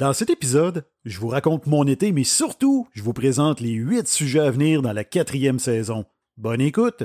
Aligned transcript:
Dans 0.00 0.14
cet 0.14 0.30
épisode, 0.30 0.86
je 1.04 1.20
vous 1.20 1.28
raconte 1.28 1.66
mon 1.66 1.86
été, 1.86 2.10
mais 2.10 2.24
surtout, 2.24 2.88
je 2.94 3.02
vous 3.02 3.12
présente 3.12 3.60
les 3.60 3.72
huit 3.72 4.08
sujets 4.08 4.40
à 4.40 4.50
venir 4.50 4.80
dans 4.80 4.94
la 4.94 5.04
quatrième 5.04 5.58
saison. 5.58 6.06
Bonne 6.38 6.62
écoute! 6.62 7.02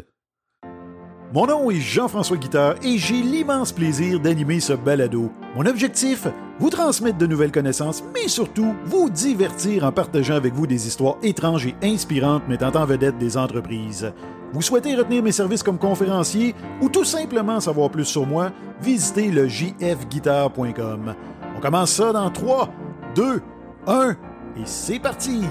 Mon 1.33 1.45
nom 1.45 1.69
est 1.69 1.81
Jean-François 1.81 2.37
Guitard 2.37 2.75
et 2.83 2.97
j'ai 2.97 3.21
l'immense 3.21 3.73
plaisir 3.73 4.21
d'animer 4.21 4.61
ce 4.61 4.71
balado. 4.71 5.29
Mon 5.57 5.65
objectif, 5.65 6.25
vous 6.57 6.69
transmettre 6.69 7.17
de 7.17 7.27
nouvelles 7.27 7.51
connaissances, 7.51 8.01
mais 8.13 8.29
surtout 8.29 8.73
vous 8.85 9.09
divertir 9.09 9.83
en 9.83 9.91
partageant 9.91 10.35
avec 10.35 10.53
vous 10.53 10.65
des 10.65 10.87
histoires 10.87 11.17
étranges 11.21 11.67
et 11.67 11.75
inspirantes 11.83 12.47
mettant 12.47 12.79
en 12.79 12.85
vedette 12.85 13.17
des 13.17 13.35
entreprises. 13.35 14.13
Vous 14.53 14.61
souhaitez 14.61 14.95
retenir 14.95 15.21
mes 15.21 15.33
services 15.33 15.63
comme 15.63 15.79
conférencier 15.79 16.55
ou 16.79 16.87
tout 16.87 17.03
simplement 17.03 17.59
savoir 17.59 17.89
plus 17.89 18.05
sur 18.05 18.25
moi, 18.25 18.53
visitez 18.81 19.31
le 19.31 19.49
jfguitar.com. 19.49 21.13
On 21.57 21.59
commence 21.59 21.91
ça 21.91 22.13
dans 22.13 22.29
3, 22.29 22.69
2, 23.15 23.41
1 23.87 24.09
et 24.09 24.61
c'est 24.65 24.99
parti! 24.99 25.43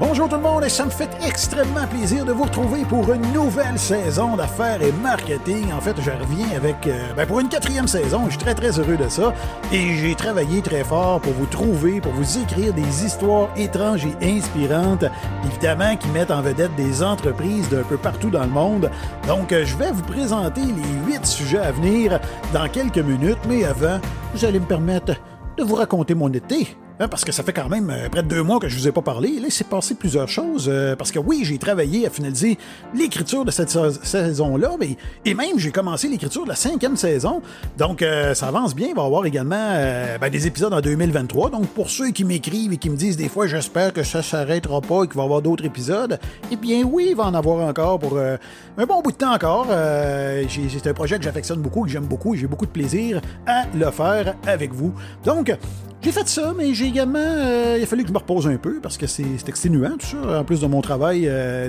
Bonjour 0.00 0.28
tout 0.28 0.36
le 0.36 0.42
monde 0.42 0.64
et 0.64 0.68
ça 0.70 0.86
me 0.86 0.90
fait 0.90 1.10
extrêmement 1.26 1.86
plaisir 1.86 2.24
de 2.24 2.32
vous 2.32 2.44
retrouver 2.44 2.84
pour 2.84 3.12
une 3.12 3.32
nouvelle 3.32 3.78
saison 3.78 4.36
d'affaires 4.36 4.80
et 4.82 4.92
marketing. 5.02 5.72
En 5.72 5.80
fait, 5.80 5.94
je 6.00 6.10
reviens 6.10 6.56
avec 6.56 6.86
euh, 6.86 7.12
ben 7.14 7.26
pour 7.26 7.40
une 7.40 7.48
quatrième 7.48 7.86
saison. 7.86 8.24
Je 8.26 8.30
suis 8.30 8.38
très 8.38 8.54
très 8.54 8.78
heureux 8.78 8.96
de 8.96 9.08
ça 9.08 9.34
et 9.72 9.96
j'ai 9.96 10.14
travaillé 10.14 10.62
très 10.62 10.84
fort 10.84 11.20
pour 11.20 11.32
vous 11.32 11.46
trouver, 11.46 12.00
pour 12.00 12.12
vous 12.12 12.38
écrire 12.38 12.72
des 12.72 13.04
histoires 13.04 13.50
étranges 13.56 14.06
et 14.06 14.36
inspirantes, 14.36 15.04
évidemment 15.44 15.96
qui 15.96 16.08
mettent 16.08 16.30
en 16.30 16.40
vedette 16.40 16.74
des 16.76 17.02
entreprises 17.02 17.68
d'un 17.68 17.82
peu 17.82 17.98
partout 17.98 18.30
dans 18.30 18.44
le 18.44 18.50
monde. 18.50 18.90
Donc, 19.26 19.52
euh, 19.52 19.66
je 19.66 19.76
vais 19.76 19.92
vous 19.92 20.02
présenter 20.02 20.62
les 20.62 21.10
huit 21.12 21.26
sujets 21.26 21.58
à 21.58 21.72
venir 21.72 22.20
dans 22.54 22.68
quelques 22.68 22.98
minutes, 22.98 23.44
mais 23.48 23.64
avant, 23.64 23.98
vous 24.34 24.44
allez 24.46 24.60
me 24.60 24.66
permettre 24.66 25.12
de 25.56 25.62
vous 25.62 25.74
raconter 25.74 26.14
mon 26.14 26.32
été. 26.32 26.76
Hein, 26.98 27.08
parce 27.08 27.26
que 27.26 27.32
ça 27.32 27.42
fait 27.42 27.52
quand 27.52 27.68
même 27.68 27.90
euh, 27.90 28.08
près 28.08 28.22
de 28.22 28.28
deux 28.28 28.42
mois 28.42 28.58
que 28.58 28.68
je 28.68 28.76
vous 28.76 28.88
ai 28.88 28.92
pas 28.92 29.02
parlé. 29.02 29.28
Là, 29.38 29.46
il 29.48 29.52
s'est 29.52 29.64
passé 29.64 29.94
plusieurs 29.94 30.28
choses. 30.28 30.66
Euh, 30.72 30.96
parce 30.96 31.12
que 31.12 31.18
oui, 31.18 31.42
j'ai 31.44 31.58
travaillé 31.58 32.06
à 32.06 32.10
finaliser 32.10 32.56
l'écriture 32.94 33.44
de 33.44 33.50
cette 33.50 33.68
saison-là, 33.68 34.70
mais 34.80 34.96
et 35.26 35.34
même 35.34 35.58
j'ai 35.58 35.70
commencé 35.70 36.08
l'écriture 36.08 36.44
de 36.44 36.48
la 36.48 36.54
cinquième 36.54 36.96
saison. 36.96 37.42
Donc 37.76 38.00
euh, 38.00 38.32
ça 38.32 38.48
avance 38.48 38.74
bien. 38.74 38.88
Il 38.88 38.94
va 38.94 39.02
y 39.02 39.06
avoir 39.06 39.26
également 39.26 39.56
ben, 40.20 40.30
des 40.30 40.46
épisodes 40.46 40.72
en 40.72 40.80
2023. 40.80 41.50
Donc 41.50 41.66
pour 41.68 41.90
ceux 41.90 42.12
qui 42.12 42.24
m'écrivent 42.24 42.72
et 42.72 42.78
qui 42.78 42.88
me 42.88 42.96
disent 42.96 43.18
des 43.18 43.28
fois 43.28 43.46
j'espère 43.46 43.92
que 43.92 44.02
ça 44.02 44.22
s'arrêtera 44.22 44.80
pas 44.80 45.04
et 45.04 45.06
qu'il 45.06 45.16
va 45.16 45.22
y 45.22 45.26
avoir 45.26 45.42
d'autres 45.42 45.64
épisodes, 45.64 46.18
eh 46.50 46.56
bien 46.56 46.82
oui, 46.82 47.08
il 47.10 47.16
va 47.16 47.24
en 47.24 47.34
avoir 47.34 47.66
encore 47.68 47.98
pour 47.98 48.18
un 48.18 48.86
bon 48.86 49.02
bout 49.02 49.12
de 49.12 49.16
temps 49.16 49.34
encore. 49.34 49.66
c'est 49.68 50.86
un 50.86 50.94
projet 50.94 51.18
que 51.18 51.24
j'affectionne 51.24 51.60
beaucoup, 51.60 51.82
que 51.82 51.90
j'aime 51.90 52.06
beaucoup 52.06 52.34
et 52.34 52.38
j'ai 52.38 52.46
beaucoup 52.46 52.66
de 52.66 52.70
plaisir 52.70 53.20
à 53.46 53.64
le 53.74 53.90
faire 53.90 54.34
avec 54.46 54.72
vous. 54.72 54.94
Donc 55.24 55.54
j'ai 56.06 56.12
fait 56.12 56.28
ça, 56.28 56.54
mais 56.56 56.72
j'ai 56.72 56.86
également. 56.86 57.18
Euh, 57.18 57.74
il 57.78 57.82
a 57.82 57.86
fallu 57.86 58.02
que 58.02 58.08
je 58.08 58.12
me 58.12 58.18
repose 58.18 58.46
un 58.46 58.58
peu 58.58 58.78
parce 58.80 58.96
que 58.96 59.08
c'est 59.08 59.24
exténuant, 59.48 59.96
tout 59.98 60.06
ça, 60.06 60.38
en 60.38 60.44
plus 60.44 60.60
de 60.60 60.66
mon 60.68 60.80
travail 60.80 61.24
euh, 61.26 61.68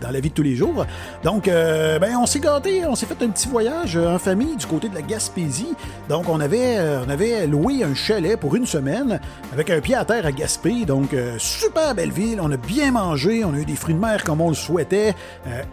dans 0.00 0.10
la 0.10 0.18
vie 0.18 0.30
de 0.30 0.34
tous 0.34 0.42
les 0.42 0.56
jours. 0.56 0.84
Donc, 1.22 1.46
euh, 1.46 2.00
ben, 2.00 2.16
on 2.20 2.26
s'est 2.26 2.40
gâté, 2.40 2.84
on 2.84 2.96
s'est 2.96 3.06
fait 3.06 3.22
un 3.22 3.28
petit 3.28 3.46
voyage 3.46 3.96
en 3.96 4.18
famille 4.18 4.56
du 4.56 4.66
côté 4.66 4.88
de 4.88 4.96
la 4.96 5.02
Gaspésie. 5.02 5.74
Donc, 6.08 6.28
on 6.28 6.40
avait, 6.40 6.76
on 7.06 7.08
avait 7.08 7.46
loué 7.46 7.84
un 7.84 7.94
chalet 7.94 8.36
pour 8.36 8.56
une 8.56 8.66
semaine 8.66 9.20
avec 9.52 9.70
un 9.70 9.80
pied 9.80 9.94
à 9.94 10.04
terre 10.04 10.26
à 10.26 10.32
Gaspé. 10.32 10.84
Donc, 10.84 11.14
super 11.38 11.94
belle 11.94 12.10
ville, 12.10 12.40
on 12.42 12.50
a 12.50 12.56
bien 12.56 12.90
mangé, 12.90 13.44
on 13.44 13.54
a 13.54 13.58
eu 13.58 13.64
des 13.64 13.76
fruits 13.76 13.94
de 13.94 14.00
mer 14.00 14.24
comme 14.24 14.40
on 14.40 14.48
le 14.48 14.56
souhaitait, 14.56 15.14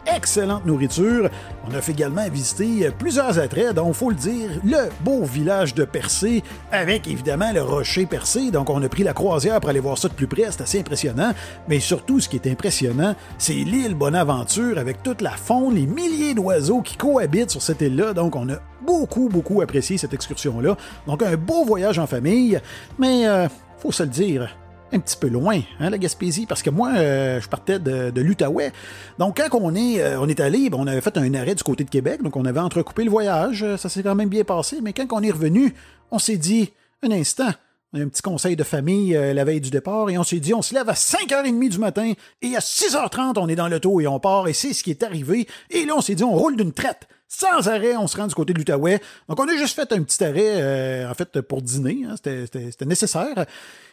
excellente 0.05 0.67
nourriture. 0.67 1.27
On 1.67 1.73
a 1.73 1.81
fait 1.81 1.94
également 1.94 2.29
visiter 2.29 2.91
plusieurs 2.99 3.39
attraits, 3.39 3.73
dont, 3.73 3.94
faut 3.94 4.11
le 4.11 4.16
dire, 4.16 4.51
le 4.63 4.89
beau 5.01 5.23
village 5.23 5.73
de 5.73 5.85
Percé 5.85 6.44
avec 6.71 7.07
évidemment 7.07 7.51
le 7.51 7.62
rocher 7.64 8.06
percé, 8.06 8.52
donc 8.52 8.69
on 8.69 8.81
a 8.81 8.89
pris 8.89 9.03
la 9.03 9.14
croisière 9.14 9.59
pour 9.59 9.69
aller 9.69 9.80
voir 9.80 9.97
ça 9.97 10.08
de 10.08 10.14
plus 10.14 10.28
près, 10.28 10.45
c'est 10.52 10.61
assez 10.61 10.80
impressionnant. 10.80 11.33
Mais 11.67 11.80
surtout, 11.80 12.19
ce 12.19 12.30
qui 12.30 12.36
est 12.36 12.47
impressionnant, 12.47 13.16
c'est 13.38 13.53
l'île 13.53 13.95
Bonaventure 13.95 14.78
avec 14.78 15.03
toute 15.03 15.22
la 15.22 15.31
faune, 15.31 15.75
les 15.75 15.88
milliers 15.88 16.34
d'oiseaux 16.34 16.81
qui 16.81 16.97
cohabitent 16.97 17.52
sur 17.52 17.62
cette 17.62 17.81
île-là. 17.81 18.13
Donc 18.13 18.35
on 18.35 18.50
a 18.50 18.57
beaucoup, 18.85 19.29
beaucoup 19.29 19.62
apprécié 19.62 19.97
cette 19.97 20.13
excursion-là. 20.13 20.78
Donc 21.07 21.23
un 21.23 21.35
beau 21.38 21.66
voyage 21.66 22.00
en 22.00 22.07
famille, 22.07 22.59
mais 23.00 23.28
euh, 23.28 23.47
faut 23.78 23.91
se 23.91 24.03
le 24.03 24.09
dire, 24.09 24.56
un 24.91 25.00
petit 25.00 25.18
peu 25.18 25.28
loin, 25.28 25.59
hein, 25.79 25.90
la 25.90 25.97
Gaspésie, 25.97 26.46
parce 26.46 26.62
que 26.62 26.69
moi, 26.69 26.91
euh, 26.96 27.41
je 27.41 27.50
partais 27.50 27.79
de, 27.79 28.22
l'Outaouais. 28.22 28.72
Donc, 29.18 29.38
quand 29.38 29.59
on 29.59 29.73
est, 29.73 30.02
euh, 30.02 30.19
on 30.19 30.28
est 30.28 30.40
allé, 30.40 30.69
on 30.72 30.85
avait 30.85 31.02
fait 31.02 31.18
un 31.18 31.34
arrêt 31.34 31.56
du 31.56 31.63
côté 31.63 31.84
de 31.84 31.90
Québec, 31.90 32.22
donc 32.22 32.35
on 32.35 32.46
avait 32.46 32.59
entrecoupé 32.59 33.03
le 33.03 33.09
voyage, 33.09 33.66
ça 33.78 33.90
s'est 33.90 34.03
quand 34.03 34.16
même 34.16 34.29
bien 34.29 34.44
passé, 34.44 34.79
mais 34.81 34.94
quand 34.94 35.07
on 35.12 35.23
est 35.23 35.31
revenu, 35.31 35.73
on 36.12 36.19
s'est 36.19 36.38
dit, 36.38 36.72
un 37.03 37.12
instant. 37.12 37.52
On 37.94 38.00
a 38.00 38.03
un 38.03 38.08
petit 38.08 38.22
conseil 38.22 38.56
de 38.56 38.64
famille 38.64 39.16
euh, 39.16 39.34
la 39.34 39.44
veille 39.44 39.62
du 39.62 39.69
départ 39.69 40.09
et 40.09 40.18
on 40.18 40.24
s'est 40.24 40.40
dit 40.40 40.53
on 40.53 40.64
se 40.64 40.74
lève 40.74 40.90
à 40.90 40.94
5h30 40.94 41.69
du 41.69 41.78
matin 41.78 42.14
et 42.41 42.56
à 42.56 42.59
6h30 42.59 43.34
on 43.38 43.47
est 43.47 43.56
dans 43.56 43.68
l'auto 43.68 44.02
et 44.02 44.08
on 44.08 44.19
part 44.19 44.47
et 44.47 44.53
c'est 44.53 44.74
ce 44.74 44.84
qui 44.84 44.90
est 44.90 45.03
arrivé. 45.03 45.47
Et 45.69 45.86
là 45.86 45.94
on 45.96 46.02
s'est 46.02 46.16
dit 46.16 46.24
on 46.24 46.34
roule 46.34 46.56
d'une 46.56 46.74
traite. 46.74 47.08
Sans 47.35 47.67
arrêt, 47.67 47.97
on 47.97 48.05
se 48.07 48.16
rend 48.16 48.27
du 48.27 48.35
côté 48.35 48.53
de 48.53 48.59
l'Outaouais. 48.59 49.01
Donc 49.27 49.39
on 49.39 49.47
a 49.47 49.55
juste 49.57 49.73
fait 49.73 49.91
un 49.91 50.03
petit 50.03 50.23
arrêt 50.23 50.61
euh, 50.61 51.09
en 51.09 51.13
fait 51.16 51.41
pour 51.41 51.63
dîner. 51.63 52.05
Hein. 52.07 52.13
C'était 52.16 52.85
nécessaire. 52.85 53.45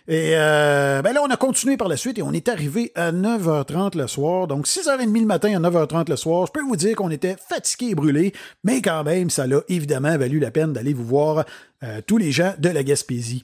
Et 0.07 0.33
euh, 0.35 1.01
ben 1.01 1.15
là, 1.15 1.23
on 1.23 1.31
a 1.31 1.39
continué 1.39 1.79
par 1.79 1.89
la 1.89 1.97
suite 1.97 2.19
et 2.19 2.23
on 2.23 2.33
est 2.33 2.49
arrivé 2.49 2.93
à 2.95 3.13
9h30 3.13 3.97
le 3.97 4.07
soir. 4.09 4.47
Donc 4.47 4.67
6h30 4.67 5.19
le 5.19 5.25
matin 5.25 5.57
à 5.57 5.71
9h30 5.71 6.11
le 6.11 6.17
soir. 6.17 6.47
Je 6.49 6.53
peux 6.53 6.61
vous 6.61 6.77
dire 6.77 6.95
qu'on 6.97 7.11
était 7.11 7.37
fatigué 7.49 7.93
et 7.93 7.95
brûlé, 7.95 8.35
mais 8.63 8.83
quand 8.83 9.05
même, 9.05 9.31
ça 9.31 9.47
l'a 9.47 9.63
évidemment 9.69 10.19
valu 10.19 10.39
la 10.39 10.51
peine 10.51 10.75
d'aller 10.75 10.93
vous 10.93 11.07
voir 11.07 11.47
euh, 11.83 12.03
tous 12.07 12.19
les 12.19 12.33
gens 12.33 12.53
de 12.59 12.69
la 12.69 12.83
Gaspésie. 12.83 13.43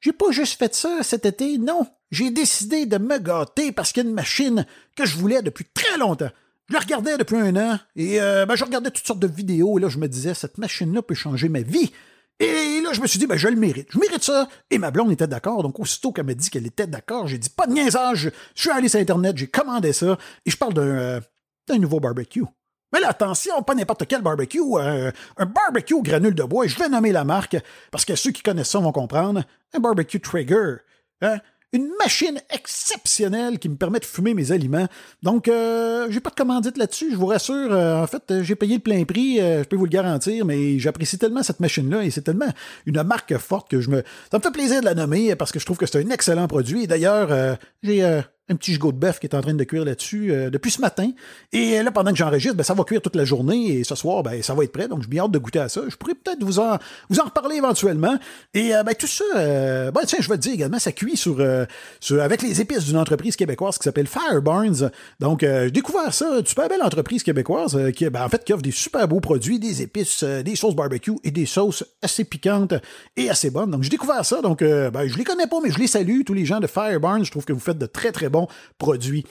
J'ai 0.00 0.12
pas 0.12 0.32
juste 0.32 0.58
fait 0.58 0.74
ça 0.74 0.98
cet 1.02 1.24
été, 1.24 1.56
non. 1.56 1.86
J'ai 2.10 2.30
décidé 2.30 2.84
de 2.84 2.98
me 2.98 3.18
gâter 3.18 3.72
parce 3.72 3.92
qu'il 3.92 4.02
y 4.02 4.06
a 4.06 4.08
une 4.08 4.14
machine 4.14 4.66
que 4.96 5.06
je 5.06 5.16
voulais 5.16 5.40
depuis 5.40 5.64
très 5.72 5.96
longtemps. 5.96 6.30
Je 6.70 6.74
la 6.74 6.80
regardais 6.80 7.18
depuis 7.18 7.36
un 7.36 7.56
an 7.56 7.78
et 7.96 8.20
euh, 8.20 8.46
ben, 8.46 8.54
je 8.54 8.64
regardais 8.64 8.92
toutes 8.92 9.06
sortes 9.06 9.18
de 9.18 9.26
vidéos 9.26 9.78
et 9.78 9.82
là 9.82 9.88
je 9.88 9.98
me 9.98 10.06
disais 10.06 10.34
cette 10.34 10.56
machine-là 10.56 11.02
peut 11.02 11.14
changer 11.14 11.48
ma 11.48 11.62
vie. 11.62 11.90
Et 12.38 12.80
là, 12.80 12.94
je 12.94 13.02
me 13.02 13.06
suis 13.06 13.18
dit, 13.18 13.26
ben, 13.26 13.36
je 13.36 13.48
le 13.48 13.56
mérite. 13.56 13.88
Je 13.90 13.98
mérite 13.98 14.24
ça. 14.24 14.48
Et 14.70 14.78
ma 14.78 14.90
blonde 14.90 15.12
était 15.12 15.26
d'accord. 15.26 15.62
Donc, 15.62 15.78
aussitôt 15.78 16.10
qu'elle 16.10 16.24
m'a 16.24 16.32
dit 16.32 16.48
qu'elle 16.48 16.66
était 16.66 16.86
d'accord, 16.86 17.28
j'ai 17.28 17.36
dit, 17.36 17.50
pas 17.50 17.66
de 17.66 17.72
niaisage. 17.74 18.30
Je 18.54 18.60
suis 18.62 18.70
allé 18.70 18.88
sur 18.88 18.98
Internet, 18.98 19.36
j'ai 19.36 19.46
commandé 19.46 19.92
ça. 19.92 20.16
Et 20.46 20.50
je 20.50 20.56
parle 20.56 20.72
d'un 20.72 20.82
euh, 20.82 21.20
nouveau 21.78 22.00
barbecue. 22.00 22.44
Mais 22.94 23.00
là, 23.00 23.10
attention, 23.10 23.62
pas 23.62 23.74
n'importe 23.74 24.06
quel 24.08 24.22
barbecue, 24.22 24.62
un, 24.78 25.12
un 25.36 25.46
barbecue 25.46 25.92
au 25.92 26.00
granule 26.00 26.34
de 26.34 26.42
bois. 26.42 26.66
Je 26.66 26.78
vais 26.78 26.88
nommer 26.88 27.12
la 27.12 27.24
marque, 27.24 27.58
parce 27.90 28.06
que 28.06 28.16
ceux 28.16 28.30
qui 28.30 28.42
connaissent 28.42 28.70
ça 28.70 28.78
vont 28.78 28.90
comprendre. 28.90 29.44
Un 29.74 29.78
barbecue 29.78 30.18
Trigger. 30.18 30.76
Hein? 31.20 31.40
Une 31.72 31.88
machine 31.98 32.40
exceptionnelle 32.50 33.58
qui 33.58 33.68
me 33.68 33.76
permet 33.76 34.00
de 34.00 34.04
fumer 34.04 34.34
mes 34.34 34.52
aliments. 34.52 34.86
Donc, 35.22 35.48
euh, 35.48 36.08
j'ai 36.10 36.20
pas 36.20 36.30
de 36.30 36.34
commandite 36.34 36.76
là-dessus, 36.76 37.12
je 37.12 37.16
vous 37.16 37.26
rassure. 37.26 37.72
Euh, 37.72 38.02
en 38.02 38.06
fait, 38.06 38.42
j'ai 38.42 38.54
payé 38.54 38.74
le 38.74 38.80
plein 38.80 39.04
prix, 39.04 39.40
euh, 39.40 39.62
je 39.62 39.68
peux 39.68 39.76
vous 39.76 39.84
le 39.84 39.90
garantir, 39.90 40.44
mais 40.44 40.78
j'apprécie 40.78 41.18
tellement 41.18 41.42
cette 41.42 41.60
machine-là 41.60 42.02
et 42.04 42.10
c'est 42.10 42.22
tellement 42.22 42.52
une 42.86 43.02
marque 43.02 43.36
forte 43.38 43.70
que 43.70 43.80
je 43.80 43.90
me... 43.90 44.02
Ça 44.30 44.38
me 44.38 44.42
fait 44.42 44.50
plaisir 44.50 44.80
de 44.80 44.86
la 44.86 44.94
nommer 44.94 45.34
parce 45.36 45.52
que 45.52 45.58
je 45.58 45.64
trouve 45.64 45.78
que 45.78 45.86
c'est 45.86 46.04
un 46.04 46.10
excellent 46.10 46.48
produit. 46.48 46.84
Et 46.84 46.86
d'ailleurs, 46.86 47.56
j'ai 47.82 48.22
un 48.50 48.56
petit 48.56 48.72
gigot 48.72 48.92
de 48.92 48.98
bœuf 48.98 49.20
qui 49.20 49.26
est 49.26 49.34
en 49.34 49.40
train 49.40 49.54
de 49.54 49.64
cuire 49.64 49.84
là-dessus 49.84 50.32
euh, 50.32 50.50
depuis 50.50 50.70
ce 50.70 50.80
matin. 50.80 51.10
Et 51.52 51.82
là, 51.82 51.90
pendant 51.92 52.10
que 52.10 52.16
j'enregistre, 52.16 52.56
ben, 52.56 52.64
ça 52.64 52.74
va 52.74 52.84
cuire 52.84 53.00
toute 53.00 53.16
la 53.16 53.24
journée 53.24 53.78
et 53.78 53.84
ce 53.84 53.94
soir, 53.94 54.22
ben, 54.22 54.42
ça 54.42 54.54
va 54.54 54.64
être 54.64 54.72
prêt. 54.72 54.88
Donc, 54.88 55.02
je 55.02 55.08
bien 55.08 55.24
hâte 55.24 55.30
de 55.30 55.38
goûter 55.38 55.60
à 55.60 55.68
ça. 55.68 55.82
Je 55.88 55.94
pourrais 55.96 56.14
peut-être 56.14 56.42
vous 56.42 56.58
en, 56.58 56.78
vous 57.08 57.20
en 57.20 57.24
reparler 57.24 57.56
éventuellement. 57.56 58.18
Et 58.52 58.74
euh, 58.74 58.82
ben, 58.82 58.94
tout 58.94 59.06
ça, 59.06 59.24
euh, 59.36 59.90
ben, 59.92 60.00
tiens, 60.04 60.18
je 60.20 60.28
vais 60.28 60.36
te 60.36 60.42
dire 60.42 60.52
également, 60.52 60.78
ça 60.78 60.92
cuit 60.92 61.16
sur, 61.16 61.40
avec 62.10 62.42
les 62.42 62.60
épices 62.60 62.84
d'une 62.84 62.96
entreprise 62.96 63.36
québécoise 63.36 63.78
qui 63.78 63.84
s'appelle 63.84 64.08
Firebarns. 64.08 64.90
Donc, 65.20 65.40
j'ai 65.42 65.70
découvert 65.70 66.12
ça, 66.12 66.38
une 66.38 66.46
super 66.46 66.68
belle 66.68 66.82
entreprise 66.82 67.22
québécoise 67.22 67.78
qui, 67.94 68.08
ben, 68.10 68.24
en 68.24 68.28
fait, 68.28 68.44
qui 68.44 68.52
offre 68.52 68.62
des 68.62 68.70
super 68.72 69.06
beaux 69.06 69.20
produits, 69.20 69.58
des 69.58 69.82
épices, 69.82 70.24
des 70.24 70.56
sauces 70.56 70.74
barbecue 70.74 71.12
et 71.22 71.30
des 71.30 71.46
sauces 71.46 71.84
assez 72.02 72.24
piquantes 72.24 72.74
et 73.16 73.30
assez 73.30 73.50
bonnes. 73.50 73.70
Donc, 73.70 73.84
j'ai 73.84 73.90
découvert 73.90 74.24
ça. 74.24 74.40
Donc, 74.40 74.60
ben, 74.60 75.06
je 75.06 75.16
les 75.16 75.24
connais 75.24 75.46
pas, 75.46 75.58
mais 75.62 75.70
je 75.70 75.78
les 75.78 75.86
salue, 75.86 76.22
tous 76.24 76.34
les 76.34 76.44
gens 76.44 76.58
de 76.58 76.66
Firebarns. 76.66 77.24
Je 77.24 77.30
trouve 77.30 77.44
que 77.44 77.52
vous 77.52 77.60
faites 77.60 77.78
de 77.78 77.86
très, 77.86 78.12
très 78.12 78.28
bons 78.28 78.39
produits. 78.78 79.28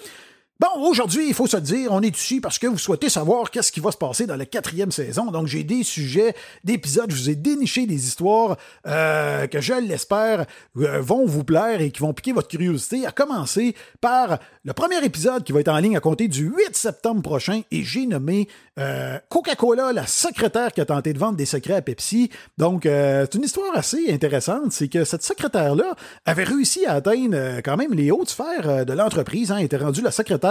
Bon, 0.61 0.89
aujourd'hui, 0.89 1.29
il 1.29 1.33
faut 1.33 1.47
se 1.47 1.55
dire, 1.55 1.93
on 1.93 2.01
est 2.01 2.17
ici 2.17 2.41
parce 2.41 2.59
que 2.59 2.67
vous 2.67 2.77
souhaitez 2.77 3.07
savoir 3.07 3.49
qu'est-ce 3.49 3.71
qui 3.71 3.79
va 3.79 3.93
se 3.93 3.97
passer 3.97 4.25
dans 4.25 4.35
la 4.35 4.45
quatrième 4.45 4.91
saison. 4.91 5.31
Donc, 5.31 5.47
j'ai 5.47 5.63
des 5.63 5.83
sujets 5.83 6.35
d'épisodes, 6.65 7.09
je 7.09 7.15
vous 7.15 7.29
ai 7.29 7.35
déniché 7.35 7.85
des 7.85 8.07
histoires 8.07 8.57
euh, 8.85 9.47
que 9.47 9.61
je 9.61 9.75
l'espère 9.75 10.47
euh, 10.75 10.99
vont 10.99 11.25
vous 11.25 11.45
plaire 11.45 11.79
et 11.79 11.91
qui 11.91 12.01
vont 12.01 12.11
piquer 12.11 12.33
votre 12.33 12.49
curiosité, 12.49 13.05
à 13.05 13.13
commencer 13.13 13.73
par 14.01 14.37
le 14.65 14.73
premier 14.73 15.01
épisode 15.01 15.45
qui 15.45 15.53
va 15.53 15.61
être 15.61 15.69
en 15.69 15.77
ligne 15.77 15.95
à 15.95 16.01
compter 16.01 16.27
du 16.27 16.49
8 16.49 16.75
septembre 16.75 17.21
prochain 17.21 17.61
et 17.71 17.83
j'ai 17.83 18.05
nommé 18.05 18.49
euh, 18.77 19.17
Coca-Cola, 19.29 19.93
la 19.93 20.07
secrétaire 20.07 20.73
qui 20.73 20.81
a 20.81 20.85
tenté 20.85 21.13
de 21.13 21.19
vendre 21.19 21.37
des 21.37 21.45
secrets 21.45 21.75
à 21.75 21.81
Pepsi. 21.81 22.31
Donc, 22.57 22.81
c'est 22.83 23.33
une 23.33 23.43
histoire 23.43 23.73
assez 23.75 24.11
intéressante, 24.11 24.73
c'est 24.73 24.89
que 24.89 25.05
cette 25.05 25.23
secrétaire-là 25.23 25.95
avait 26.25 26.43
réussi 26.43 26.85
à 26.85 26.95
atteindre 26.95 27.61
quand 27.63 27.77
même 27.77 27.93
les 27.93 28.11
hautes 28.11 28.29
sphères 28.29 28.85
de 28.85 28.91
l'entreprise, 28.91 29.53
hein, 29.53 29.57
était 29.57 29.77
rendue 29.77 30.01
la 30.01 30.11
secrétaire 30.11 30.48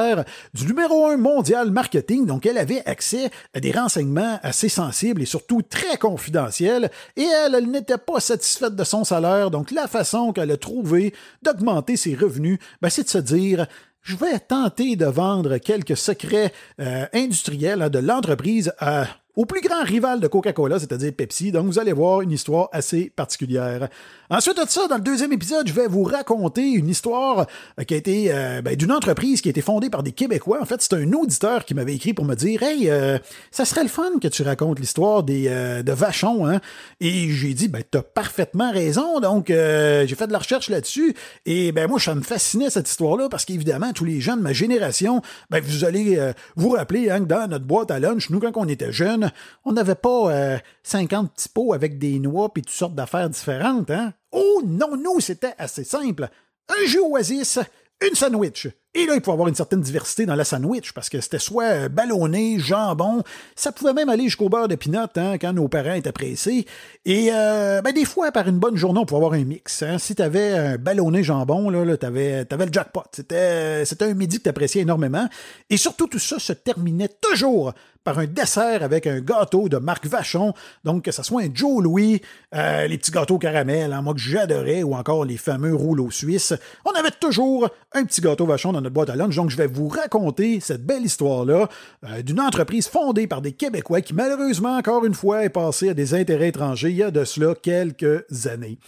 du 0.55 0.67
numéro 0.67 1.06
un 1.06 1.17
mondial 1.17 1.71
marketing, 1.71 2.27
donc 2.27 2.47
elle 2.47 2.59
avait 2.59 2.83
accès 2.87 3.31
à 3.55 3.61
des 3.61 3.73
renseignements 3.73 4.39
assez 4.43 4.69
sensibles 4.69 5.23
et 5.23 5.27
surtout 5.27 5.62
très 5.62 5.97
confidentiels, 5.97 6.91
et 7.17 7.25
elle, 7.25 7.55
elle 7.55 7.71
n'était 7.71 7.99
pas 7.99 8.21
satisfaite 8.21 8.75
de 8.75 8.85
son 8.85 9.05
salaire, 9.05 9.50
donc 9.50 9.71
la 9.71 9.89
façon 9.89 10.33
qu'elle 10.33 10.50
a 10.50 10.56
trouvé 10.56 11.15
d'augmenter 11.43 11.97
ses 11.97 12.15
revenus, 12.15 12.59
ben, 12.81 12.91
c'est 12.91 13.05
de 13.05 13.09
se 13.09 13.19
dire 13.19 13.67
je 14.03 14.17
vais 14.17 14.39
tenter 14.39 14.97
de 14.97 15.06
vendre 15.06 15.59
quelques 15.59 15.97
secrets 15.97 16.53
euh, 16.81 17.06
industriels 17.12 17.83
hein, 17.83 17.91
de 17.91 17.99
l'entreprise 17.99 18.73
à 18.79 19.06
au 19.38 19.46
plus 19.46 19.61
grand 19.61 19.85
rival 19.85 20.19
de 20.19 20.26
Coca-Cola, 20.26 20.81
c'est-à-dire 20.81 21.12
Pepsi. 21.12 21.52
Donc, 21.52 21.67
vous 21.67 21.79
allez 21.79 21.93
voir 21.93 22.23
une 22.23 22.32
histoire 22.32 22.69
assez 22.73 23.12
particulière. 23.14 23.88
Ensuite 24.31 24.56
de 24.56 24.69
ça, 24.69 24.88
dans 24.88 24.96
le 24.96 25.00
deuxième 25.00 25.32
épisode, 25.32 25.69
je 25.69 25.73
vais 25.73 25.87
vous 25.87 26.02
raconter 26.02 26.73
une 26.73 26.88
histoire 26.88 27.46
euh, 27.79 27.85
qui 27.85 27.94
a 27.94 27.96
été 27.96 28.32
euh, 28.32 28.62
ben, 28.62 28.75
d'une 28.75 28.90
entreprise 28.90 29.40
qui 29.40 29.49
a 29.49 29.50
été 29.50 29.61
fondée 29.61 29.90
par 29.90 30.02
des 30.02 30.11
Québécois. 30.11 30.58
En 30.61 30.64
fait, 30.64 30.82
c'est 30.82 30.94
un 30.94 31.12
auditeur 31.12 31.64
qui 31.64 31.75
m'avait 31.75 31.94
écrit 31.94 32.14
pour 32.14 32.25
me 32.25 32.35
dire 32.35 32.64
Hey, 32.64 32.90
euh, 32.90 33.17
ça 33.52 33.64
serait 33.64 33.85
le 33.85 33.88
fun 33.88 34.11
que 34.20 34.26
tu 34.26 34.43
racontes 34.43 34.81
l'histoire 34.81 35.23
des 35.23 35.49
de 35.49 35.93
Vachon, 35.93 36.44
hein? 36.46 36.61
Et 37.00 37.31
j'ai 37.31 37.55
dit 37.55 37.69
Ben, 37.69 37.85
t'as 37.88 38.02
parfaitement 38.02 38.73
raison. 38.73 39.20
Donc, 39.20 39.46
j'ai 39.50 40.14
fait 40.17 40.26
de 40.26 40.32
la 40.32 40.38
recherche 40.38 40.69
là-dessus. 40.69 41.14
Et 41.46 41.70
ben 41.70 41.88
moi, 41.88 42.00
ça 42.00 42.17
me 42.17 42.23
fascinait 42.23 42.70
cette 42.70 42.88
histoire-là 42.88 43.29
parce 43.29 43.44
qu'évidemment, 43.44 43.93
tous 43.93 44.05
les 44.05 44.20
gens 44.20 44.37
de 44.37 44.43
ma 44.43 44.52
génération, 44.52 45.23
ben, 45.49 45.62
vous 45.62 45.85
allez 45.85 46.20
vous 46.56 46.70
rappeler 46.70 47.08
hein, 47.08 47.20
que 47.20 47.26
dans 47.26 47.46
notre 47.49 47.64
boîte 47.64 47.93
à 47.93 48.00
lunch, 48.00 48.31
nous, 48.31 48.40
quand 48.40 48.50
on 48.56 48.69
était 48.69 48.93
jeunes, 48.93 49.28
on 49.65 49.73
n'avait 49.73 49.95
pas 49.95 50.61
50 50.83 51.27
euh, 51.27 51.29
petits 51.29 51.49
pots 51.49 51.73
avec 51.73 51.99
des 51.99 52.19
noix 52.19 52.51
et 52.57 52.63
toutes 52.63 52.71
sortes 52.71 52.95
d'affaires 52.95 53.31
différentes, 53.31 53.91
hein? 53.91 54.13
Oh 54.33 54.63
non, 54.65 54.97
nous, 54.97 55.21
c'était 55.21 55.55
assez 55.59 55.85
simple. 55.85 56.29
Un 56.69 56.87
jus 56.87 57.01
Oasis, 57.01 57.59
une 58.07 58.15
sandwich. 58.15 58.69
Et 58.94 59.05
là, 59.05 59.14
il 59.14 59.20
pouvait 59.20 59.35
avoir 59.35 59.49
une 59.49 59.55
certaine 59.55 59.82
diversité 59.82 60.25
dans 60.25 60.35
la 60.35 60.44
sandwich 60.44 60.93
parce 60.93 61.11
que 61.11 61.20
c'était 61.20 61.38
soit 61.38 61.64
euh, 61.64 61.88
ballonné, 61.88 62.58
jambon, 62.58 63.23
ça 63.55 63.70
pouvait 63.70 63.93
même 63.93 64.08
aller 64.08 64.25
jusqu'au 64.25 64.49
beurre 64.49 64.67
de 64.67 64.76
pinot 64.76 65.00
hein, 65.17 65.37
quand 65.38 65.52
nos 65.52 65.69
parents 65.69 65.93
étaient 65.93 66.11
pressés. 66.11 66.64
Et 67.05 67.29
euh, 67.31 67.82
ben, 67.82 67.93
des 67.93 68.06
fois, 68.06 68.32
par 68.32 68.49
une 68.49 68.58
bonne 68.58 68.76
journée, 68.76 68.99
on 68.99 69.05
pouvait 69.05 69.19
avoir 69.19 69.35
un 69.35 69.44
mix. 69.44 69.82
Hein. 69.82 69.99
Si 69.99 70.14
tu 70.14 70.23
avais 70.23 70.52
un 70.52 70.76
ballonné 70.79 71.23
jambon, 71.23 71.69
là, 71.69 71.96
tu 71.99 72.06
avais, 72.06 72.44
le 72.50 72.73
jackpot. 72.73 73.02
C'était, 73.12 73.85
un 74.00 74.14
midi 74.14 74.38
que 74.38 74.44
tu 74.44 74.49
appréciais 74.49 74.82
énormément. 74.82 75.29
Et 75.69 75.76
surtout, 75.76 76.06
tout 76.06 76.19
ça 76.19 76.38
se 76.38 76.55
terminait 76.55 77.11
toujours 77.20 77.75
par 78.05 78.20
un 78.20 78.26
dessert 78.26 78.82
avec 78.82 79.06
un 79.06 79.20
gâteau 79.20 79.69
de 79.69 79.76
marque 79.76 80.06
Vachon. 80.06 80.55
Donc, 80.82 81.05
que 81.05 81.12
ce 81.12 81.23
soit 81.23 81.43
un 81.43 81.49
Joe 81.52 81.82
Louis, 81.82 82.23
euh, 82.55 82.87
les 82.87 82.96
petits 82.96 83.11
gâteaux 83.11 83.38
caramel, 83.38 83.93
hein, 83.93 84.00
moi 84.00 84.14
que 84.14 84.20
j'adorais, 84.20 84.82
ou 84.82 84.94
encore 84.94 85.26
les 85.26 85.37
fameux 85.37 85.75
rouleaux 85.75 86.11
suisses, 86.11 86.55
on 86.87 86.90
avait 86.93 87.11
toujours 87.11 87.69
un 87.93 88.05
petit 88.05 88.23
gâteau 88.23 88.46
Vachon 88.46 88.73
dans 88.73 88.78
notre 88.81 88.95
boîte 88.95 89.11
à. 89.11 89.17
Donc, 89.17 89.51
je 89.51 89.57
vais 89.57 89.67
vous 89.67 89.89
raconter 89.89 90.61
cette 90.61 90.85
belle 90.85 91.05
histoire-là 91.05 91.69
euh, 92.05 92.23
d'une 92.23 92.41
entreprise 92.41 92.89
fondée 92.89 93.27
par 93.27 93.43
des 93.43 93.53
Québécois 93.53 94.01
qui, 94.01 94.15
malheureusement, 94.15 94.77
encore 94.77 95.05
une 95.05 95.15
fois, 95.15 95.45
est 95.45 95.51
passée 95.51 95.91
à 95.91 95.95
des 95.95 96.15
intérêts 96.15 96.49
étrangers 96.49 96.91
il 96.91 96.97
y 96.97 97.03
a 97.03 97.11
de 97.11 97.25
cela 97.25 97.55
quelques 97.55 98.25
années. 98.47 98.79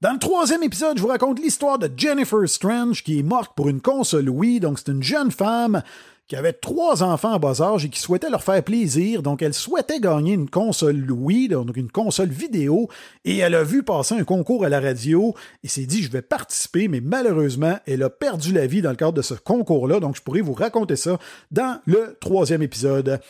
Dans 0.00 0.12
le 0.12 0.18
troisième 0.18 0.62
épisode, 0.62 0.98
je 0.98 1.02
vous 1.02 1.08
raconte 1.08 1.40
l'histoire 1.40 1.78
de 1.78 1.90
Jennifer 1.96 2.46
Strange 2.46 3.02
qui 3.02 3.20
est 3.20 3.22
morte 3.22 3.52
pour 3.56 3.68
une 3.68 3.80
console 3.80 4.28
Wii. 4.28 4.60
Donc, 4.60 4.78
c'est 4.78 4.92
une 4.92 5.02
jeune 5.02 5.30
femme 5.30 5.82
qui 6.26 6.36
avait 6.36 6.54
trois 6.54 7.02
enfants 7.02 7.34
en 7.34 7.38
bas 7.38 7.60
âge 7.60 7.84
et 7.84 7.90
qui 7.90 8.00
souhaitait 8.00 8.30
leur 8.30 8.42
faire 8.42 8.62
plaisir. 8.62 9.22
Donc, 9.22 9.42
elle 9.42 9.52
souhaitait 9.52 10.00
gagner 10.00 10.32
une 10.32 10.48
console 10.48 11.10
Wii, 11.10 11.48
donc 11.48 11.76
une 11.76 11.90
console 11.90 12.30
vidéo, 12.30 12.88
et 13.24 13.38
elle 13.38 13.54
a 13.54 13.62
vu 13.62 13.82
passer 13.82 14.14
un 14.14 14.24
concours 14.24 14.64
à 14.64 14.68
la 14.68 14.80
radio 14.80 15.34
et 15.62 15.68
s'est 15.68 15.86
dit, 15.86 16.02
je 16.02 16.10
vais 16.10 16.22
participer, 16.22 16.88
mais 16.88 17.00
malheureusement, 17.00 17.78
elle 17.86 18.02
a 18.02 18.10
perdu 18.10 18.52
la 18.52 18.66
vie 18.66 18.80
dans 18.80 18.90
le 18.90 18.96
cadre 18.96 19.12
de 19.12 19.22
ce 19.22 19.34
concours-là. 19.34 20.00
Donc, 20.00 20.16
je 20.16 20.22
pourrais 20.22 20.40
vous 20.40 20.54
raconter 20.54 20.96
ça 20.96 21.18
dans 21.50 21.78
le 21.86 22.16
troisième 22.20 22.62
épisode. 22.62 23.20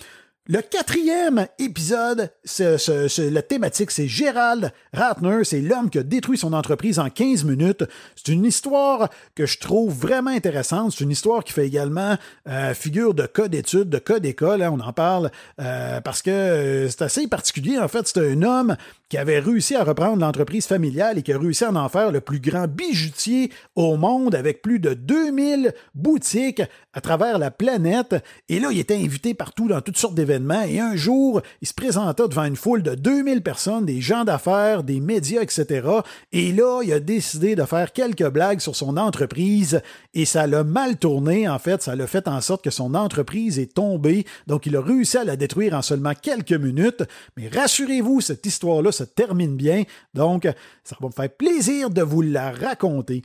Le 0.47 0.61
quatrième 0.61 1.47
épisode, 1.59 2.31
la 2.59 3.43
thématique, 3.43 3.91
c'est 3.91 4.07
Gérald 4.07 4.73
Ratner, 4.93 5.43
c'est 5.43 5.63
l'homme 5.63 5.89
qui 5.89 5.99
a 5.99 6.03
détruit 6.03 6.37
son 6.37 6.53
entreprise 6.53 6.99
en 6.99 7.09
15 7.09 7.45
minutes. 7.45 7.85
C'est 8.15 8.31
une 8.31 8.45
histoire 8.45 9.09
que 9.35 9.47
je 9.47 9.59
trouve 9.59 9.95
vraiment 9.95 10.33
intéressante. 10.33 10.93
C'est 10.93 11.05
une 11.05 11.13
histoire 11.13 11.45
qui 11.45 11.55
fait 11.55 11.67
également 11.67 12.19
euh, 12.47 12.75
figure 12.75 13.15
de 13.15 13.25
cas 13.25 13.49
d'études, 13.49 13.89
de 13.89 13.97
cas 13.97 14.19
d'école. 14.19 14.61
Hein, 14.61 14.71
on 14.71 14.81
en 14.81 14.93
parle 14.93 15.31
euh, 15.63 16.03
parce 16.03 16.21
que 16.21 16.31
euh, 16.31 16.89
c'est 16.91 17.01
assez 17.01 17.27
particulier. 17.27 17.79
En 17.79 17.89
fait, 17.89 18.07
c'est 18.07 18.21
un 18.21 18.43
homme 18.43 18.77
qui 19.15 19.19
avait 19.19 19.39
réussi 19.39 19.77
à 19.77 19.85
reprendre 19.85 20.19
l'entreprise 20.19 20.67
familiale 20.67 21.19
et 21.19 21.23
qui 21.23 21.33
a 21.33 21.39
réussi 21.39 21.63
à 21.63 21.73
en 21.73 21.89
faire 21.89 22.11
le 22.11 22.21
plus 22.21 22.41
grand 22.41 22.67
bijoutier 22.67 23.53
au 23.77 23.97
monde 23.97 24.35
avec 24.35 24.61
plus 24.61 24.81
de 24.81 24.93
2000 24.93 25.73
boutiques 25.95 26.63
à 26.93 27.01
travers 27.01 27.39
la 27.39 27.53
planète. 27.53 28.17
Et 28.49 28.59
là, 28.59 28.71
il 28.73 28.81
était 28.81 28.97
invité 28.97 29.33
partout 29.33 29.69
dans 29.69 29.81
toutes 29.83 29.99
sortes 29.99 30.17
d'événements 30.17 30.63
et 30.63 30.81
un 30.81 30.97
jour, 30.97 31.43
il 31.63 31.69
se 31.69 31.75
présenta 31.75 32.27
devant 32.27 32.43
une 32.43 32.57
foule 32.57 32.83
de 32.83 32.97
2000 32.97 33.43
personnes, 33.43 33.85
des 33.85 34.01
gens 34.01 34.25
d'affaires, 34.25 34.83
des 34.83 34.99
médias, 34.99 35.43
etc. 35.43 35.87
Et 36.33 36.51
là, 36.51 36.83
il 36.83 36.93
a 36.93 36.99
décidé 36.99 37.55
de 37.55 37.63
faire 37.63 37.93
quelques 37.93 38.29
blagues 38.29 38.59
sur 38.59 38.75
son 38.75 38.97
entreprise 38.97 39.81
et 40.13 40.25
ça 40.25 40.49
l'a 40.49 40.65
mal 40.65 40.97
tourné. 40.97 41.49
En 41.49 41.61
fait, 41.61 41.83
ça 41.83 41.95
l'a 41.95 42.09
fait 42.09 42.27
en 42.27 42.41
sorte 42.41 42.65
que 42.65 42.71
son 42.71 42.97
entreprise 42.97 43.61
est 43.61 43.75
tombée. 43.75 44.27
Donc, 44.49 44.67
il 44.67 44.75
a 44.75 44.81
réussi 44.81 45.19
à 45.19 45.25
la 45.25 45.37
détruire 45.37 45.75
en 45.75 45.83
seulement 45.83 46.15
quelques 46.21 46.53
minutes. 46.53 47.05
Mais 47.37 47.49
rassurez-vous, 47.49 48.21
cette 48.21 48.45
histoire-là 48.45 48.91
termine 49.05 49.57
bien. 49.57 49.85
Donc, 50.15 50.49
ça 50.83 50.97
va 51.01 51.07
me 51.07 51.13
faire 51.13 51.31
plaisir 51.31 51.91
de 51.91 52.03
vous 52.03 52.23
la 52.23 52.53
raconter. 52.53 53.23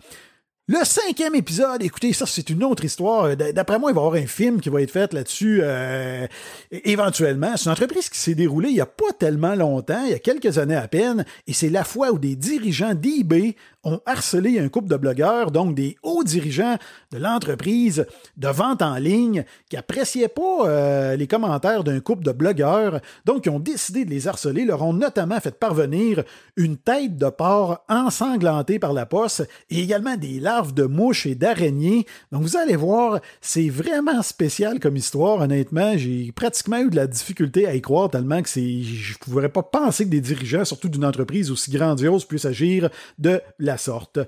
Le 0.72 0.86
cinquième 0.86 1.34
épisode, 1.34 1.82
écoutez, 1.82 2.14
ça 2.14 2.28
c'est 2.28 2.48
une 2.52 2.64
autre 2.64 2.86
histoire. 2.86 3.36
D'après 3.36 3.80
moi, 3.80 3.90
il 3.90 3.96
va 3.96 4.02
y 4.02 4.06
avoir 4.06 4.22
un 4.22 4.28
film 4.28 4.62
qui 4.62 4.70
va 4.70 4.84
être 4.84 4.92
fait 4.92 5.12
là-dessus 5.14 5.62
euh, 5.64 6.28
éventuellement. 6.70 7.58
C'est 7.58 7.66
une 7.66 7.72
entreprise 7.72 8.08
qui 8.08 8.20
s'est 8.20 8.36
déroulée 8.36 8.70
il 8.70 8.76
n'y 8.76 8.80
a 8.80 8.86
pas 8.86 9.12
tellement 9.18 9.56
longtemps, 9.56 10.04
il 10.06 10.12
y 10.12 10.14
a 10.14 10.20
quelques 10.20 10.60
années 10.60 10.76
à 10.76 10.88
peine, 10.88 11.26
et 11.48 11.54
c'est 11.54 11.72
la 11.72 11.84
fois 11.84 12.12
où 12.12 12.20
des 12.20 12.36
dirigeants 12.36 12.94
d'eBay 12.94 13.56
ont 13.84 14.02
harcelé 14.06 14.60
un 14.60 14.68
couple 14.68 14.90
de 14.90 14.98
blogueurs, 14.98 15.52
donc 15.52 15.74
des 15.74 15.96
hauts 16.04 16.24
dirigeants 16.24 16.78
de 17.12 17.18
l'entreprise 17.18 18.06
de 18.38 18.48
vente 18.48 18.82
en 18.82 18.96
ligne, 18.96 19.46
qui 19.70 19.78
appréciaient 19.78 20.28
pas 20.28 20.68
euh, 20.68 21.16
les 21.16 21.28
commentaires 21.28 21.84
d'un 21.84 22.00
couple 22.00 22.24
de 22.24 22.32
blogueurs, 22.32 23.00
donc 23.26 23.46
ils 23.46 23.50
ont 23.50 23.60
décidé 23.60 24.04
de 24.04 24.10
les 24.10 24.28
harceler, 24.28 24.66
leur 24.66 24.82
ont 24.82 24.94
notamment 24.94 25.40
fait 25.40 25.58
parvenir 25.58 26.24
une 26.58 26.78
tête 26.78 27.18
de 27.18 27.30
porc 27.30 27.84
ensanglantée 27.88 28.80
par 28.80 28.94
la 28.94 29.06
poste 29.06 29.48
et 29.70 29.80
également 29.80 30.18
des 30.18 30.40
larves 30.40 30.74
de 30.74 30.84
mouches 30.84 31.26
et 31.26 31.36
d'araignées. 31.36 32.06
Donc 32.32 32.42
vous 32.42 32.58
allez 32.58 32.76
voir, 32.76 33.20
c'est 33.42 33.70
vraiment 33.70 34.22
spécial 34.22 34.80
comme 34.80 34.98
histoire, 34.98 35.40
honnêtement. 35.40 35.98
J'ai 35.98 36.32
pratiquement 36.34 36.80
eu 36.80 36.90
de 36.90 36.96
la 36.96 37.08
difficulté 37.08 37.66
à 37.66 37.76
y 37.76 37.82
croire 37.82 38.10
tellement 38.10 38.42
que 38.42 38.50
je 38.50 38.60
ne 38.60 39.18
pourrais 39.20 39.50
pas 39.50 39.64
penser 39.64 40.06
que 40.06 40.10
des 40.10 40.22
dirigeants, 40.22 40.66
surtout 40.66 40.90
d'une 40.90 41.06
entreprise 41.06 41.52
aussi 41.52 41.72
grandiose, 41.72 42.26
puissent 42.26 42.46
agir 42.46 42.90
de 43.18 43.42
la 43.58 43.69
sorte. 43.78 44.20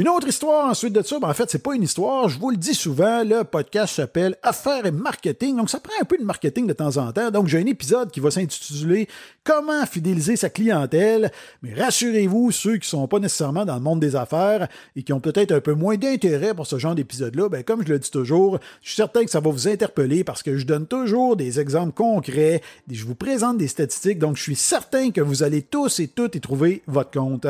Une 0.00 0.08
autre 0.08 0.28
histoire 0.28 0.70
ensuite 0.70 0.94
de 0.94 1.02
ça, 1.02 1.18
ben 1.18 1.28
en 1.28 1.34
fait, 1.34 1.50
c'est 1.50 1.62
pas 1.62 1.74
une 1.74 1.82
histoire, 1.82 2.26
je 2.28 2.38
vous 2.38 2.50
le 2.50 2.56
dis 2.56 2.74
souvent, 2.74 3.22
le 3.22 3.44
podcast 3.44 3.96
s'appelle 3.96 4.34
Affaires 4.42 4.86
et 4.86 4.92
marketing, 4.92 5.58
donc 5.58 5.68
ça 5.68 5.78
prend 5.78 5.92
un 6.00 6.06
peu 6.06 6.16
de 6.16 6.22
marketing 6.22 6.66
de 6.66 6.72
temps 6.72 6.96
en 6.96 7.12
temps. 7.12 7.30
Donc 7.30 7.48
j'ai 7.48 7.58
un 7.58 7.66
épisode 7.66 8.10
qui 8.10 8.20
va 8.20 8.30
s'intituler 8.30 9.08
Comment 9.44 9.84
fidéliser 9.84 10.36
sa 10.36 10.48
clientèle. 10.48 11.30
Mais 11.62 11.74
rassurez-vous, 11.74 12.50
ceux 12.50 12.78
qui 12.78 12.88
sont 12.88 13.06
pas 13.08 13.18
nécessairement 13.18 13.66
dans 13.66 13.74
le 13.74 13.82
monde 13.82 14.00
des 14.00 14.16
affaires 14.16 14.68
et 14.96 15.02
qui 15.02 15.12
ont 15.12 15.20
peut-être 15.20 15.52
un 15.52 15.60
peu 15.60 15.74
moins 15.74 15.96
d'intérêt 15.96 16.54
pour 16.54 16.66
ce 16.66 16.78
genre 16.78 16.94
d'épisode-là, 16.94 17.50
ben 17.50 17.62
comme 17.62 17.82
je 17.84 17.92
le 17.92 17.98
dis 17.98 18.10
toujours, 18.10 18.58
je 18.80 18.88
suis 18.88 18.96
certain 18.96 19.24
que 19.24 19.30
ça 19.30 19.40
va 19.40 19.50
vous 19.50 19.68
interpeller 19.68 20.24
parce 20.24 20.42
que 20.42 20.56
je 20.56 20.64
donne 20.64 20.86
toujours 20.86 21.36
des 21.36 21.60
exemples 21.60 21.92
concrets, 21.92 22.62
je 22.90 23.04
vous 23.04 23.14
présente 23.14 23.58
des 23.58 23.68
statistiques, 23.68 24.18
donc 24.18 24.38
je 24.38 24.42
suis 24.44 24.56
certain 24.56 25.10
que 25.10 25.20
vous 25.20 25.42
allez 25.42 25.60
tous 25.60 26.00
et 26.00 26.08
toutes 26.08 26.36
y 26.36 26.40
trouver 26.40 26.82
votre 26.86 27.10
compte. 27.10 27.46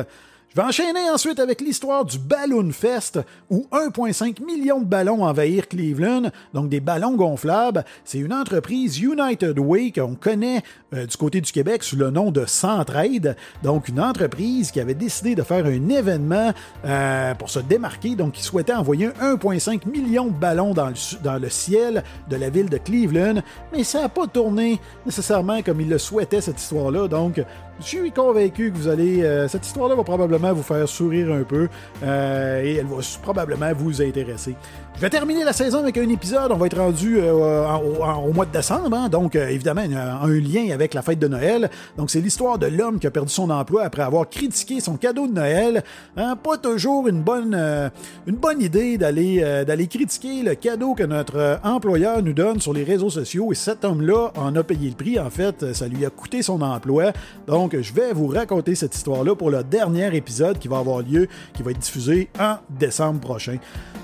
Je 0.52 0.60
vais 0.60 0.66
enchaîner 0.66 1.08
ensuite 1.08 1.38
avec 1.38 1.60
l'histoire 1.60 2.04
du 2.04 2.18
Balloon 2.18 2.72
Fest, 2.72 3.20
où 3.50 3.68
1,5 3.70 4.44
million 4.44 4.80
de 4.80 4.84
ballons 4.84 5.22
envahirent 5.22 5.68
Cleveland, 5.68 6.32
donc 6.52 6.68
des 6.68 6.80
ballons 6.80 7.14
gonflables. 7.14 7.84
C'est 8.04 8.18
une 8.18 8.32
entreprise 8.32 8.98
United 8.98 9.56
Way 9.60 9.92
qu'on 9.92 10.16
connaît 10.16 10.62
euh, 10.92 11.06
du 11.06 11.16
côté 11.16 11.40
du 11.40 11.52
Québec 11.52 11.84
sous 11.84 11.94
le 11.94 12.10
nom 12.10 12.32
de 12.32 12.46
Centraide, 12.46 13.36
donc 13.62 13.86
une 13.86 14.00
entreprise 14.00 14.72
qui 14.72 14.80
avait 14.80 14.94
décidé 14.94 15.36
de 15.36 15.42
faire 15.42 15.64
un 15.66 15.88
événement 15.88 16.52
euh, 16.84 17.32
pour 17.36 17.48
se 17.48 17.60
démarquer, 17.60 18.16
donc 18.16 18.32
qui 18.32 18.42
souhaitait 18.42 18.74
envoyer 18.74 19.10
1,5 19.22 19.88
million 19.88 20.26
de 20.26 20.36
ballons 20.36 20.74
dans 20.74 20.88
le, 20.88 21.22
dans 21.22 21.38
le 21.38 21.48
ciel 21.48 22.02
de 22.28 22.34
la 22.34 22.50
ville 22.50 22.68
de 22.68 22.78
Cleveland, 22.78 23.40
mais 23.72 23.84
ça 23.84 24.00
n'a 24.00 24.08
pas 24.08 24.26
tourné 24.26 24.80
nécessairement 25.06 25.62
comme 25.62 25.80
il 25.80 25.88
le 25.88 25.98
souhaitait 25.98 26.40
cette 26.40 26.60
histoire-là, 26.60 27.06
donc 27.06 27.40
Je 27.80 27.86
suis 27.86 28.12
convaincu 28.12 28.70
que 28.70 28.76
vous 28.76 28.88
allez. 28.88 29.22
Euh, 29.22 29.48
cette 29.48 29.66
histoire-là 29.66 29.94
va 29.94 30.04
probablement 30.04 30.52
vous 30.52 30.62
faire 30.62 30.86
sourire 30.86 31.32
un 31.32 31.44
peu 31.44 31.66
euh, 32.02 32.62
et 32.62 32.74
elle 32.74 32.86
va 32.86 32.96
probablement 33.22 33.72
vous 33.74 34.02
intéresser. 34.02 34.54
Je 34.96 35.00
vais 35.00 35.08
terminer 35.08 35.44
la 35.44 35.54
saison 35.54 35.78
avec 35.78 35.96
un 35.96 36.08
épisode. 36.10 36.52
On 36.52 36.56
va 36.56 36.66
être 36.66 36.76
rendu 36.76 37.18
euh, 37.18 37.64
au 38.22 38.34
mois 38.34 38.44
de 38.44 38.52
décembre, 38.52 38.94
hein. 38.94 39.08
donc 39.08 39.34
évidemment 39.34 39.80
un, 39.80 40.28
lien 40.28 40.74
avec 40.74 40.92
la 40.92 41.00
fête 41.00 41.18
de 41.18 41.26
Noël. 41.26 41.70
Donc 41.96 42.10
c'est 42.10 42.20
l'histoire 42.20 42.58
de 42.58 42.66
l'homme 42.66 42.98
qui 42.98 43.06
a 43.06 43.10
perdu 43.10 43.32
son 43.32 43.48
emploi 43.48 43.82
après 43.84 44.02
avoir 44.02 44.28
critiqué 44.28 44.80
son 44.80 44.98
cadeau 44.98 45.26
de 45.26 45.32
Noël. 45.32 45.82
Hein. 46.18 46.36
pas 46.36 46.58
toujours 46.58 47.08
une 47.08 47.22
bonne, 47.22 47.54
une 48.26 48.36
bonne 48.36 48.60
idée 48.60 48.98
d'aller 48.98 49.40
d'aller 49.66 49.86
critiquer 49.86 50.42
le 50.42 50.54
cadeau 50.54 50.94
que 50.94 51.04
notre 51.04 51.60
employeur 51.64 52.22
nous 52.22 52.34
donne 52.34 52.60
sur 52.60 52.74
les 52.74 52.84
réseaux 52.84 53.10
sociaux. 53.10 53.52
Et 53.52 53.54
cet 53.54 53.86
homme-là 53.86 54.32
en 54.36 54.54
a 54.54 54.62
payé 54.62 54.90
le 54.90 54.96
prix. 54.96 55.18
En 55.18 55.30
fait, 55.30 55.72
ça 55.72 55.88
lui 55.88 56.04
a 56.04 56.10
coûté 56.10 56.42
son 56.42 56.60
emploi. 56.60 57.12
Donc 57.46 57.69
je 57.74 57.92
vais 57.92 58.12
vous 58.12 58.26
raconter 58.26 58.74
cette 58.74 58.94
histoire-là 58.94 59.34
pour 59.34 59.50
le 59.50 59.62
dernier 59.62 60.14
épisode 60.14 60.58
qui 60.58 60.68
va 60.68 60.78
avoir 60.78 61.00
lieu, 61.00 61.28
qui 61.54 61.62
va 61.62 61.70
être 61.70 61.78
diffusé 61.78 62.28
en 62.38 62.56
décembre 62.68 63.20
prochain. 63.20 63.56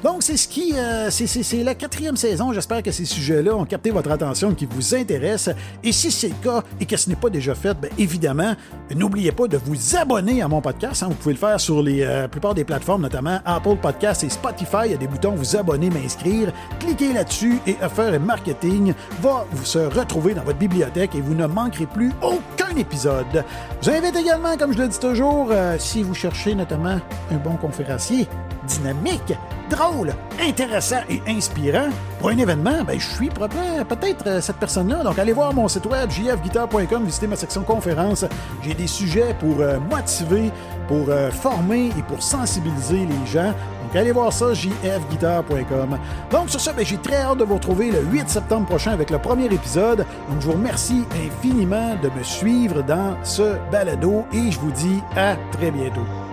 Donc, 0.02 0.22
c'est 0.22 0.36
ce 0.36 0.46
qui. 0.46 0.72
Euh, 0.76 1.10
c'est 1.10 1.64
la 1.64 1.74
quatrième 1.74 2.16
saison. 2.16 2.52
J'espère 2.52 2.82
que 2.82 2.90
ces 2.90 3.04
sujets-là 3.04 3.56
ont 3.56 3.64
capté 3.64 3.90
votre 3.90 4.10
attention, 4.10 4.54
qui 4.54 4.66
vous 4.66 4.94
intéressent. 4.94 5.54
Et 5.82 5.92
si 5.92 6.10
c'est 6.10 6.28
le 6.28 6.34
cas 6.42 6.62
et 6.80 6.86
que 6.86 6.96
ce 6.96 7.08
n'est 7.08 7.16
pas 7.16 7.30
déjà 7.30 7.54
fait, 7.54 7.74
bien 7.74 7.90
évidemment, 7.98 8.54
n'oubliez 8.94 9.32
pas 9.32 9.48
de 9.48 9.56
vous 9.56 9.96
abonner 9.96 10.42
à 10.42 10.48
mon 10.48 10.60
podcast. 10.60 11.02
Hein. 11.02 11.08
Vous 11.08 11.14
pouvez 11.14 11.34
le 11.34 11.40
faire 11.40 11.58
sur 11.58 11.82
les 11.82 12.02
euh, 12.02 12.28
plupart 12.28 12.54
des 12.54 12.64
plateformes, 12.64 13.02
notamment 13.02 13.40
Apple 13.44 13.76
Podcasts 13.80 14.22
et 14.24 14.28
Spotify. 14.28 14.84
Il 14.86 14.90
y 14.92 14.94
a 14.94 14.98
des 14.98 15.08
boutons 15.08 15.34
vous 15.34 15.56
abonner, 15.56 15.90
m'inscrire. 15.90 16.52
Cliquez 16.78 17.12
là-dessus 17.12 17.58
et 17.66 17.76
Affaires 17.80 18.14
et 18.14 18.18
Marketing 18.18 18.92
va 19.20 19.46
vous 19.50 19.64
se 19.64 19.78
retrouver 19.78 20.34
dans 20.34 20.44
votre 20.44 20.58
bibliothèque 20.58 21.14
et 21.14 21.20
vous 21.20 21.34
ne 21.34 21.46
manquerez 21.46 21.86
plus 21.86 22.12
aucun 22.22 22.76
épisode. 22.76 23.44
Je 23.82 23.90
vous 23.90 23.96
invite 23.96 24.16
également, 24.16 24.56
comme 24.56 24.72
je 24.72 24.78
le 24.78 24.88
dis 24.88 24.98
toujours, 24.98 25.48
euh, 25.50 25.76
si 25.78 26.02
vous 26.02 26.14
cherchez 26.14 26.54
notamment 26.54 26.98
un 27.30 27.36
bon 27.36 27.56
conférencier 27.56 28.26
dynamique, 28.66 29.32
drôle, 29.70 30.12
intéressant 30.40 31.00
et 31.08 31.22
inspirant 31.28 31.88
pour 32.18 32.30
un 32.30 32.38
événement, 32.38 32.82
ben, 32.84 32.98
je 32.98 33.06
suis 33.06 33.28
peut-être 33.28 34.26
euh, 34.26 34.40
cette 34.40 34.56
personne-là. 34.56 35.02
Donc, 35.04 35.18
allez 35.18 35.32
voir 35.32 35.54
mon 35.54 35.68
site 35.68 35.86
web, 35.86 36.10
jfguitar.com, 36.10 37.04
visitez 37.04 37.26
ma 37.26 37.36
section 37.36 37.62
conférence. 37.62 38.24
J'ai 38.62 38.74
des 38.74 38.86
sujets 38.86 39.36
pour 39.38 39.60
euh, 39.60 39.78
motiver, 39.78 40.50
pour 40.88 41.08
former 41.32 41.86
et 41.98 42.02
pour 42.08 42.22
sensibiliser 42.22 43.06
les 43.06 43.26
gens. 43.26 43.52
Donc, 43.86 43.94
allez 43.94 44.10
voir 44.10 44.32
ça, 44.32 44.52
jfguitar.com. 44.52 45.98
Donc, 46.32 46.50
sur 46.50 46.60
ça, 46.60 46.72
ben, 46.72 46.84
j'ai 46.84 46.96
très 46.96 47.18
hâte 47.18 47.38
de 47.38 47.44
vous 47.44 47.54
retrouver 47.54 47.92
le 47.92 48.00
8 48.00 48.28
septembre 48.28 48.66
prochain 48.66 48.90
avec 48.90 49.10
le 49.10 49.18
premier 49.18 49.44
épisode. 49.44 49.98
Donc, 50.28 50.40
je 50.40 50.46
vous 50.46 50.54
remercie 50.54 51.04
infiniment 51.24 51.94
de 52.02 52.08
me 52.08 52.24
suivre 52.24 52.82
dans 52.82 53.16
ce 53.22 53.56
balado 53.70 54.24
et 54.32 54.50
je 54.50 54.58
vous 54.58 54.72
dis 54.72 55.00
à 55.16 55.36
très 55.52 55.70
bientôt. 55.70 56.25